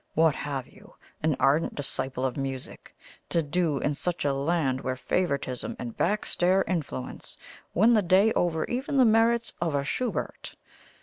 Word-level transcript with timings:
What 0.15 0.33
have 0.33 0.65
you, 0.67 0.95
an 1.21 1.35
ardent 1.39 1.75
disciple 1.75 2.25
of 2.25 2.35
music, 2.35 2.97
to 3.29 3.43
do 3.43 3.77
in 3.77 3.93
such 3.93 4.25
a 4.25 4.33
land 4.33 4.81
where 4.81 4.95
favouritism 4.95 5.75
and 5.77 5.95
backstair 5.95 6.63
influence 6.67 7.37
win 7.75 7.93
the 7.93 8.01
day 8.01 8.33
over 8.33 8.65
even 8.65 8.97
the 8.97 9.05
merits 9.05 9.53
of 9.61 9.75
a 9.75 9.83
Schubert? 9.83 10.55